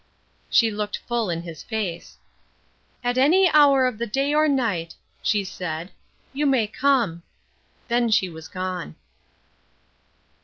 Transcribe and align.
She 0.49 0.71
looked 0.71 0.97
full 1.07 1.29
in 1.29 1.43
his 1.43 1.61
face. 1.61 2.17
"At 3.03 3.19
any 3.19 3.47
hour 3.51 3.85
of 3.85 3.99
the 3.99 4.07
day 4.07 4.33
or 4.33 4.47
night," 4.47 4.95
she 5.21 5.43
said, 5.43 5.91
"you 6.33 6.47
may 6.47 6.65
come." 6.65 7.21
Then 7.87 8.09
she 8.09 8.27
was 8.27 8.47
gone. 8.47 8.95